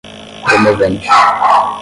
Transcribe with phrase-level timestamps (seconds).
[0.49, 1.13] promovente